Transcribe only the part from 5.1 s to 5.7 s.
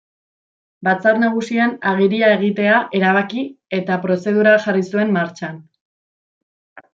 martxan.